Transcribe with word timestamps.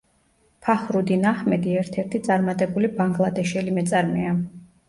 ფაჰრუდინ 0.67 1.27
აჰმედი 1.33 1.75
ერთ-ერთი 1.81 2.23
წარმატებული 2.31 2.93
ბანგლადეშელი 2.97 3.75
მეწარმეა. 3.79 4.37